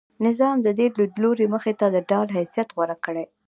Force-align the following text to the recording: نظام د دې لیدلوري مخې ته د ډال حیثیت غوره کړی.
نظام 0.25 0.57
د 0.61 0.67
دې 0.77 0.87
لیدلوري 0.97 1.45
مخې 1.53 1.73
ته 1.79 1.85
د 1.93 1.97
ډال 2.09 2.27
حیثیت 2.37 2.69
غوره 2.75 2.97
کړی. 3.05 3.25